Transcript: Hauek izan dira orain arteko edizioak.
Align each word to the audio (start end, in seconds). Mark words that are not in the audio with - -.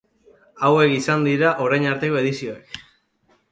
Hauek 0.69 0.93
izan 0.95 1.27
dira 1.29 1.53
orain 1.67 1.87
arteko 1.93 2.19
edizioak. 2.25 2.77